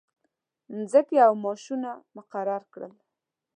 مځکې 0.75 1.17
او 1.27 1.33
معاشونه 1.43 1.89
مقرر 2.15 2.61
کړل. 2.73 2.93